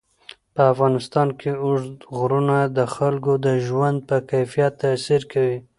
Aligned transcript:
په 0.55 0.61
افغانستان 0.73 1.27
کې 1.39 1.51
اوږده 1.65 1.95
غرونه 2.17 2.57
د 2.77 2.79
خلکو 2.95 3.31
د 3.45 3.47
ژوند 3.67 3.97
په 4.09 4.17
کیفیت 4.31 4.71
تاثیر 4.83 5.21
کوي. 5.31 5.57